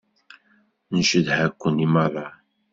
Ncedha-ken 0.97 1.75
i 1.85 1.87
meṛṛa. 1.93 2.27